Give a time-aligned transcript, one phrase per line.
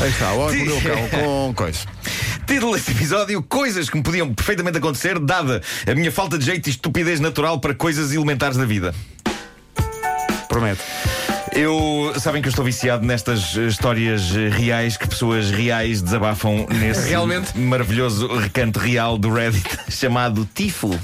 [0.00, 1.78] Aí está, o homem que mordeu o cão com coisa.
[2.46, 6.66] Título deste episódio: Coisas que me podiam perfeitamente acontecer, dada a minha falta de jeito
[6.66, 8.92] e estupidez natural para coisas elementares da vida.
[10.48, 10.80] Promete.
[11.52, 17.56] Eu sabem que eu estou viciado nestas histórias reais que pessoas reais desabafam nesse Realmente?
[17.56, 20.98] maravilhoso recanto real do Reddit chamado Tifo.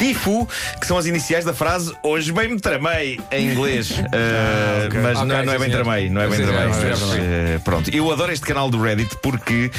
[0.00, 0.48] Tifo,
[0.80, 3.90] que são as iniciais da frase Hoje bem me tramei em inglês.
[3.90, 4.98] Uh, ok.
[5.00, 6.66] Mas Ok, não, é- não é bem tramei, não é bem tramei.
[6.68, 9.70] uh, pronto, eu adoro este canal do Reddit porque,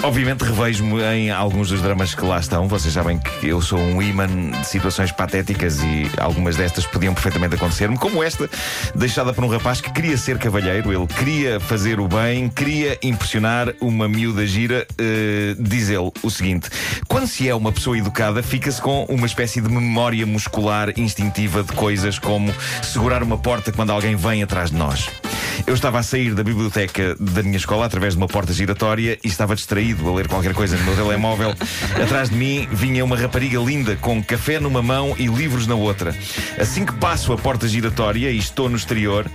[0.00, 2.68] obviamente, revejo-me em alguns dos dramas que lá estão.
[2.68, 7.56] Vocês sabem que eu sou um imã de situações patéticas e algumas destas podiam perfeitamente
[7.56, 8.48] acontecer-me, como esta,
[8.94, 13.74] deixada por um rapaz que queria ser cavalheiro, ele queria fazer o bem, queria impressionar
[13.80, 14.86] uma miúda gira.
[14.92, 16.70] Uh, diz ele o seguinte:
[17.08, 21.72] quando se é uma pessoa educada, fica-se com uma espécie de memória muscular instintiva de
[21.72, 25.23] coisas como segurar uma porta quando alguém vem atrás de nós.
[25.66, 29.28] Eu estava a sair da biblioteca da minha escola através de uma porta giratória e
[29.28, 31.54] estava distraído a ler qualquer coisa no meu telemóvel.
[32.02, 36.14] Atrás de mim vinha uma rapariga linda com café numa mão e livros na outra.
[36.58, 39.30] Assim que passo a porta giratória e estou no exterior,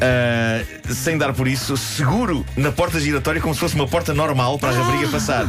[0.00, 4.58] ah, sem dar por isso, seguro na porta giratória como se fosse uma porta normal
[4.58, 5.46] para a rapariga passar.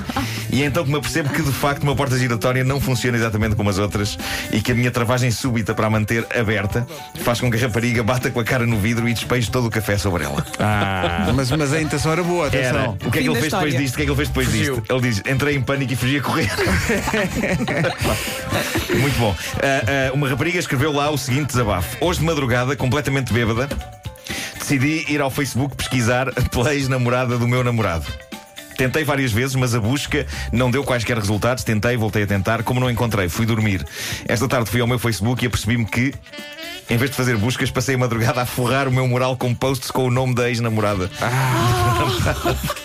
[0.51, 3.55] E é então que me apercebo que de facto uma porta giratória não funciona exatamente
[3.55, 4.17] como as outras
[4.51, 6.85] e que a minha travagem súbita para a manter aberta
[7.23, 9.71] faz com que a rapariga bata com a cara no vidro e despeje todo o
[9.71, 10.45] café sobre ela.
[10.59, 12.69] Ah, mas, mas a intenção era boa, Era.
[12.69, 12.97] atenção.
[13.06, 13.94] O que é que ele fez depois disto?
[13.94, 14.75] O que é que ele fez depois Fugiu.
[14.75, 14.94] disto?
[14.94, 16.52] Ele diz: entrei em pânico e fugi a correr.
[19.00, 19.36] Muito bom.
[19.58, 23.67] Ah, ah, uma rapariga escreveu lá o seguinte desabafo: Hoje de madrugada, completamente bêbada,
[24.59, 28.06] decidi ir ao Facebook pesquisar pela ex-namorada do meu namorado.
[28.78, 31.64] Tentei várias vezes, mas a busca não deu quaisquer resultados.
[31.64, 32.64] Tentei, voltei a tentar.
[32.64, 33.86] Como não encontrei, fui dormir.
[34.28, 36.11] Esta tarde fui ao meu Facebook e apercebi-me que,
[36.89, 39.90] em vez de fazer buscas, passei a madrugada a forrar o meu mural com posts
[39.91, 41.09] com o nome da ex-namorada.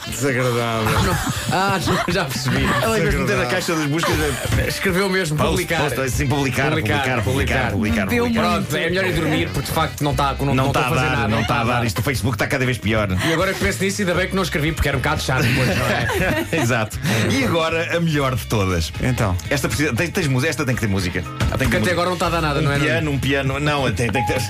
[0.09, 1.15] Desagradável.
[1.53, 2.65] Ah, já- já percebi.
[2.83, 4.15] Ela, em vez de meter na caixa das buscas,
[4.59, 5.81] é Escreveu mesmo post, publicar.
[5.83, 8.07] post, assim, publicar, publicar, publicar, publicar.
[8.07, 11.17] Pronto, é melhor ir dormir porque de facto não está não, está a fazer dar,
[11.17, 11.29] nada.
[11.29, 11.85] não está a dar.
[11.85, 13.09] Isto o Facebook está cada vez pior.
[13.27, 15.43] E agora que penso nisso, ainda bem que não escrevi porque era um bocado chato
[15.43, 16.47] depois, não é?
[16.63, 16.99] Exato.
[17.31, 18.93] E agora a melhor de todas.
[19.03, 19.37] Então.
[19.51, 19.93] Esta precisa.
[19.95, 20.51] Tens, tens música?
[20.51, 21.23] Esta tem que ter música.
[21.23, 22.77] Tem que Porque até agora não está a dar nada, não é?
[22.77, 23.61] Um piano, um piano.
[23.61, 24.43] Não, tem, tem que ter.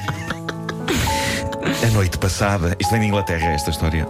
[1.86, 2.76] A noite passada.
[2.78, 4.06] Isto vem de Inglaterra, esta história.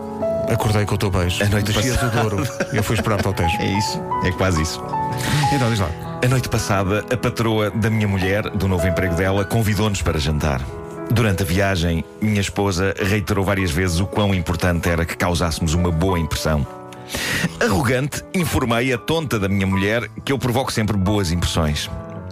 [0.50, 1.44] Acordei com o teu beijo.
[1.44, 2.42] A noite Descias o Douro.
[2.72, 3.56] Eu fui esperar-te ao Tejo.
[3.60, 4.02] É isso.
[4.24, 4.82] É quase isso.
[5.52, 5.90] Então, diz lá.
[6.24, 10.60] A noite passada, a patroa da minha mulher, do novo emprego dela, convidou-nos para jantar.
[11.10, 15.90] Durante a viagem, minha esposa reiterou várias vezes o quão importante era que causássemos uma
[15.90, 16.66] boa impressão.
[17.60, 21.90] Arrogante, informei a tonta da minha mulher que eu provoco sempre boas impressões.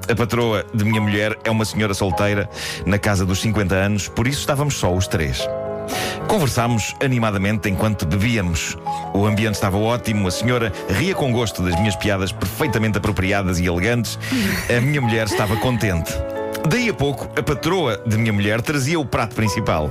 [0.08, 2.48] A patroa de minha mulher é uma senhora solteira,
[2.84, 5.46] na casa dos 50 anos, por isso estávamos só os três.
[6.28, 8.76] Conversámos animadamente enquanto bebíamos.
[9.12, 13.66] O ambiente estava ótimo, a senhora ria com gosto das minhas piadas perfeitamente apropriadas e
[13.66, 14.18] elegantes.
[14.74, 16.12] A minha mulher estava contente.
[16.68, 19.90] Daí a pouco, a patroa de minha mulher trazia o prato principal: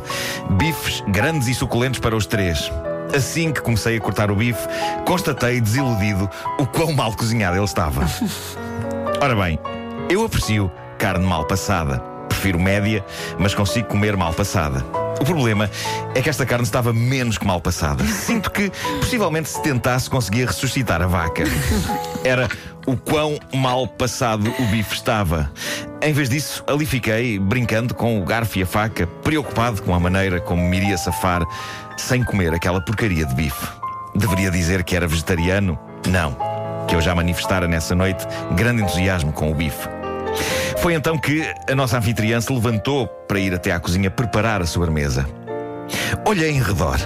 [0.52, 2.72] bifes grandes e suculentos para os três.
[3.16, 4.68] Assim que comecei a cortar o bife,
[5.06, 8.02] constatei desiludido o quão mal cozinhado ele estava.
[9.22, 9.58] Ora bem,
[10.10, 12.00] eu aprecio carne mal passada.
[12.30, 13.04] Prefiro média,
[13.40, 14.86] mas consigo comer mal passada.
[15.20, 15.70] O problema
[16.14, 18.04] é que esta carne estava menos que mal passada.
[18.06, 21.44] Sinto que, possivelmente, se tentasse, conseguia ressuscitar a vaca.
[22.24, 22.50] Era
[22.86, 25.52] o quão mal passado o bife estava.
[26.02, 30.00] Em vez disso, ali fiquei, brincando com o garfo e a faca, preocupado com a
[30.00, 31.44] maneira como me iria safar
[31.98, 33.68] sem comer aquela porcaria de bife.
[34.14, 35.80] Deveria dizer que era vegetariano?
[36.08, 36.38] Não.
[36.88, 39.95] Que eu já manifestara nessa noite grande entusiasmo com o bife.
[40.78, 44.66] Foi então que a nossa anfitriã se levantou para ir até à cozinha preparar a
[44.66, 45.26] sobremesa.
[46.26, 46.98] Olhei em redor.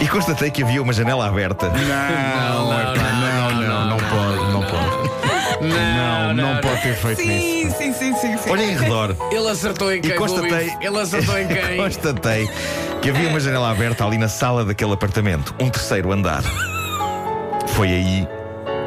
[0.00, 1.68] e constatei que havia uma janela aberta.
[1.68, 5.12] Não, não, não, não, não pode, não pode.
[5.62, 7.76] Não, não pode ter feito isso.
[7.78, 8.50] Sim, sim, sim, sim, sim.
[8.50, 10.16] Olhei em redor Ele acertou em e quem?
[10.16, 10.50] constatei.
[10.50, 10.76] Luís?
[10.80, 11.76] Ele acertou em quem?
[11.76, 12.48] constatei
[13.00, 16.42] que havia uma janela aberta ali na sala daquele apartamento, um terceiro andar.
[17.68, 18.28] Foi aí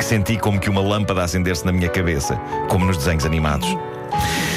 [0.05, 2.35] que senti como que uma lâmpada acender-se na minha cabeça,
[2.69, 3.67] como nos desenhos animados.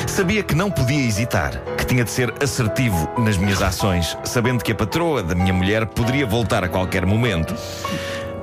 [0.06, 4.72] Sabia que não podia hesitar, que tinha de ser assertivo nas minhas ações, sabendo que
[4.72, 7.54] a patroa da minha mulher poderia voltar a qualquer momento.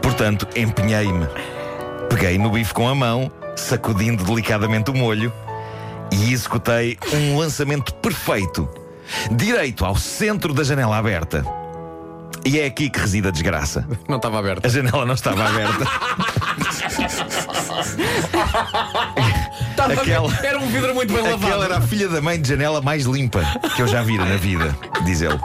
[0.01, 1.27] Portanto, empenhei-me.
[2.09, 5.31] Peguei no bife com a mão, sacudindo delicadamente o molho,
[6.11, 8.67] e executei um lançamento perfeito,
[9.29, 11.45] direito ao centro da janela aberta.
[12.43, 13.87] E é aqui que reside a desgraça.
[14.07, 14.65] Não estava aberto.
[14.65, 15.85] A janela não estava aberta.
[19.71, 21.45] Está Aquela- Era um vidro muito bem lavado.
[21.45, 23.41] Aquela era a filha da mãe de janela mais limpa
[23.75, 24.75] que eu já vira na vida,
[25.05, 25.39] diz ele.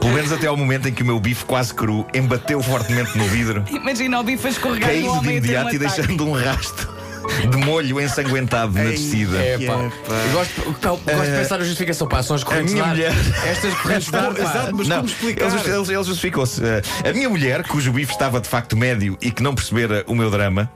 [0.00, 3.24] Pelo menos até ao momento em que o meu bife quase cru embateu fortemente no
[3.26, 5.76] vidro, Imagina o bife a escorregar no caindo de homem a ter um imediato e
[5.76, 5.96] ataque.
[6.00, 6.91] deixando um rasto
[7.50, 9.36] de molho ensanguentado na descida.
[9.38, 9.62] É, pá.
[9.62, 10.14] É, pá.
[10.26, 12.06] Eu gosto, gosto de pensar na justificação.
[12.08, 13.12] Pá, são as correntes minha mulher-
[13.46, 14.34] Estas correntes de ar.
[14.34, 14.40] pá.
[14.40, 15.42] Exato, mas não, como explicar?
[15.46, 16.62] Ele, justi- ele- ele justificou-se.
[16.64, 20.14] Eh, a minha mulher, cujo bife estava de facto médio e que não percebera o
[20.14, 20.70] meu drama,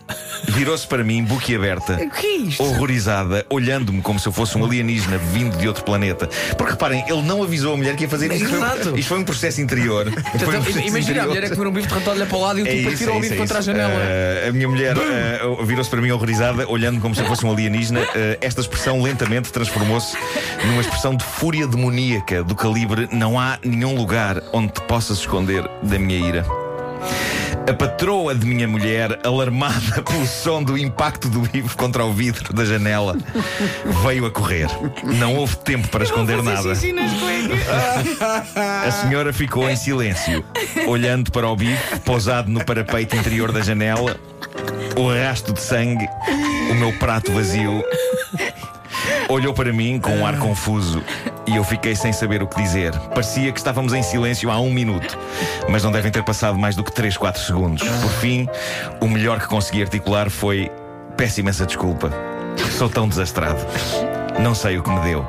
[0.49, 2.63] virou-se para mim, boquiaberta, O que é isto?
[2.63, 6.29] horrorizada, olhando-me como se eu fosse um alienígena vindo de outro planeta.
[6.57, 8.49] Porque reparem, ele não avisou a mulher que ia fazer isto.
[8.49, 8.99] Foi, Exato.
[8.99, 10.05] isto foi um processo interior.
[10.11, 11.27] Foi um Então, processo imagina a interior.
[11.29, 12.81] mulher a comer um bife de ratão, olha para o lado e o É tipo
[12.89, 13.67] isso, atira é o isso, bife é contra a isso.
[13.67, 13.95] janela.
[14.03, 18.01] Eh, a minha mulher eh, virou-se para mim horrorizada, olhando como se fosse um alienígena.
[18.15, 20.17] Eh, esta expressão lentamente transformou-se
[20.65, 25.69] numa expressão de fúria demoníaca do calibre: não há nenhum lugar onde te possas esconder
[25.83, 26.47] da minha ira.
[27.69, 32.53] A patroa de minha mulher, alarmada pelo som do impacto do bife contra o vidro
[32.53, 33.17] da janela,
[34.05, 34.69] veio a correr.
[35.03, 36.73] Não houve tempo para esconder nada.
[38.87, 40.45] A senhora ficou em silêncio,
[40.87, 44.17] olhando para o bife pousado no parapeito interior da janela,
[44.97, 46.09] o rasto de sangue,
[46.71, 47.85] o meu prato vazio.
[49.29, 51.03] Olhou para mim com um ar confuso
[51.47, 52.99] e eu fiquei sem saber o que dizer.
[53.11, 55.19] Parecia que estávamos em silêncio há um minuto,
[55.69, 57.87] mas não devem ter passado mais do que 3, 4 segundos.
[57.87, 58.49] Por fim,
[59.01, 60.71] o melhor que consegui articular foi:
[61.17, 62.11] Peço imensa desculpa.
[62.79, 63.61] Sou tão desastrado.
[64.41, 65.27] Não sei o que me deu.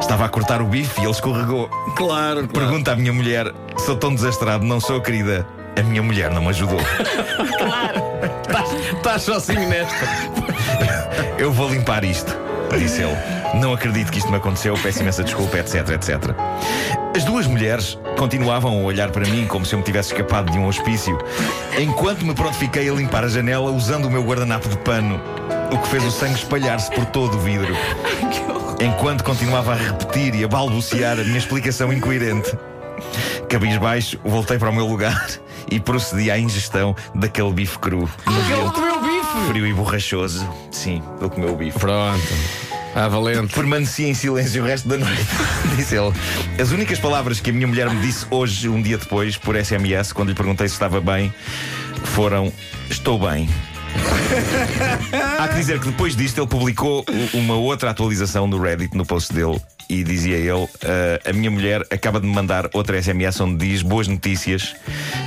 [0.00, 1.68] Estava a cortar o bife e ele escorregou.
[1.96, 2.48] Claro, claro.
[2.48, 5.46] Pergunta à minha mulher: Sou tão desastrado, não sou querida.
[5.78, 6.80] A minha mulher não me ajudou.
[9.00, 10.06] Estás sozinho nesta.
[11.38, 12.36] Eu vou limpar isto,
[12.78, 13.16] disse ele.
[13.54, 16.16] Não acredito que isto me aconteceu, peço imensa desculpa, etc, etc.
[17.16, 20.58] As duas mulheres continuavam a olhar para mim como se eu me tivesse escapado de
[20.58, 21.16] um hospício,
[21.78, 25.18] enquanto me prontifiquei a limpar a janela usando o meu guardanapo de pano,
[25.72, 27.74] o que fez o sangue espalhar-se por todo o vidro.
[28.78, 32.54] Enquanto continuava a repetir e a balbuciar a minha explicação incoerente.
[33.48, 35.26] Cabisbaixo, voltei para o meu lugar
[35.70, 38.08] e procedi à ingestão daquele bife cru.
[38.26, 38.89] Ele comeu o bife.
[39.48, 40.48] Frio e borrachoso.
[40.70, 41.78] Sim, ele comeu o bife.
[41.78, 42.22] Pronto.
[42.94, 43.54] Ah, valente.
[43.54, 45.26] Permaneci em silêncio o resto da noite,
[45.76, 46.12] disse ele.
[46.60, 50.12] As únicas palavras que a minha mulher me disse hoje, um dia depois, por SMS,
[50.12, 51.32] quando lhe perguntei se estava bem,
[52.04, 52.52] foram:
[52.88, 53.48] Estou bem.
[55.38, 57.04] Há que dizer que depois disto ele publicou
[57.34, 61.82] uma outra atualização no Reddit, no post dele, e dizia ele: "Ah, A minha mulher
[61.90, 64.74] acaba de me mandar outra SMS onde diz boas notícias.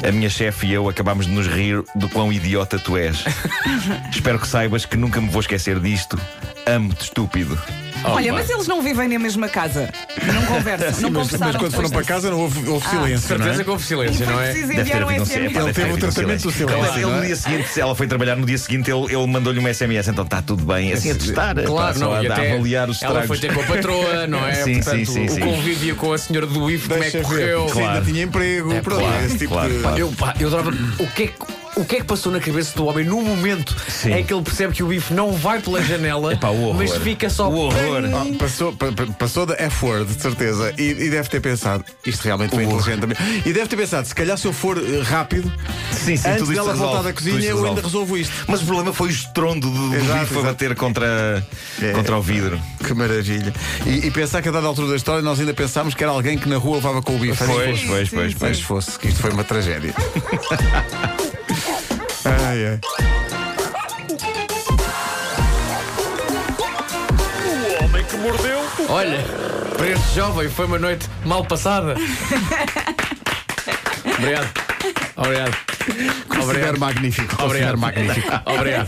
[0.08, 3.24] A minha chefe e eu acabámos de nos rir do quão idiota tu és.
[4.12, 6.18] Espero que saibas que nunca me vou esquecer disto.
[6.66, 7.60] Amo-te, estúpido.
[8.06, 9.90] Olha, mas eles não vivem na mesma casa.
[10.34, 11.54] Não conversam, não Mas, conversaram.
[11.54, 13.64] mas quando foram para casa não houve, houve Ah, silêncio, não Certeza é?
[13.64, 14.44] que houve silêncio, não é?
[14.52, 15.56] preciso Deve ter enviar um havido um SMS.
[15.56, 16.94] Ele teve o um tratamento do silêncio.
[16.98, 20.08] Ele, no dia seguinte, ela foi trabalhar, no dia seguinte ele, ele mandou-lhe uma SMS,
[20.10, 23.02] então está tudo bem, assim a testar, Claro, não, a, e a até avaliar os
[23.02, 23.28] Ela estragos.
[23.28, 24.54] foi ter com a patroa, não é?
[24.64, 25.40] Sim, Portanto, sim, sim, o sim.
[25.40, 27.54] convívio com a senhora do IF, como é que Deixa ver.
[27.54, 27.70] correu?
[27.70, 28.06] Se ainda Claro.
[28.06, 29.80] tinha emprego, É, pronto, claro, esse tipo claro, de.
[29.80, 29.98] claro.
[29.98, 30.72] Eu, pá, eu adorava.
[31.00, 31.34] O que, é que,
[31.76, 34.14] o que é que passou na cabeça do homem no momento Sim.
[34.14, 36.76] em que ele percebe que o bife não vai pela janela, Epá, o horror.
[36.76, 37.50] mas fica só.
[37.50, 38.04] O horror.
[38.14, 40.74] Ah, passou, pa- pa- passou da F-word, de certeza.
[40.78, 43.18] E, e deve ter pensado, isto realmente foi inteligente também.
[43.46, 45.52] E deve ter pensado, se calhar se eu for eh, rápido,
[45.92, 48.34] Sim, sim, antes dela resolve, voltar da cozinha, eu ainda resolvo isto.
[48.48, 51.46] Mas o problema foi o estrondo do, Exato, bife a bater contra,
[51.96, 52.60] contra o vidro.
[52.86, 53.54] Que maravilha.
[53.86, 56.38] E, e pensar que a dada altura da história nós ainda pensámos que era alguém
[56.38, 57.44] que na rua levava com o bife.
[57.46, 58.14] Pois, pois, pois.
[58.14, 58.62] Mas pois.
[58.62, 59.94] fosse, que isto foi uma tragédia.
[62.26, 62.80] ai, ai.
[68.90, 69.20] Olha,
[69.78, 71.96] para este jovem foi uma noite mal passada.
[74.18, 74.50] Obrigado.
[75.16, 75.58] Obrigado.
[76.28, 77.36] Considero magnífico.
[77.36, 77.78] Considero Obrigado.
[77.78, 78.32] magnífico.
[78.46, 78.88] Obrigado.